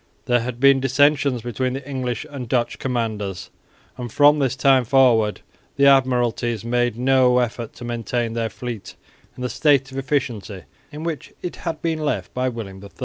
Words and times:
There 0.25 0.39
had 0.39 0.59
been 0.59 0.79
dissensions 0.79 1.43
between 1.43 1.73
the 1.73 1.87
English 1.87 2.25
and 2.27 2.49
Dutch 2.49 2.79
commanders, 2.79 3.51
and 3.97 4.11
from 4.11 4.39
this 4.39 4.55
time 4.55 4.83
forward 4.83 5.41
the 5.75 5.83
admiralties 5.85 6.65
made 6.65 6.97
no 6.97 7.37
effort 7.37 7.73
to 7.73 7.85
maintain 7.85 8.33
their 8.33 8.49
fleet 8.49 8.95
in 9.37 9.43
the 9.43 9.47
state 9.49 9.91
of 9.91 9.99
efficiency 9.99 10.63
in 10.91 11.03
which 11.03 11.33
it 11.43 11.57
had 11.57 11.83
been 11.83 11.99
left 11.99 12.33
by 12.33 12.49
William 12.49 12.81
III. 12.83 12.89